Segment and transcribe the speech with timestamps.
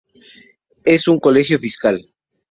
[0.83, 2.03] Es un colegio fiscal.